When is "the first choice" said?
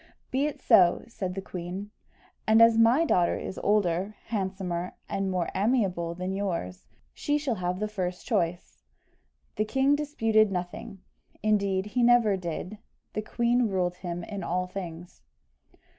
7.79-8.81